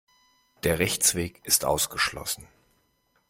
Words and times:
Der 0.63 0.79
Rechtsweg 0.79 1.45
ist 1.45 1.63
ausgeschlossen. 1.63 2.47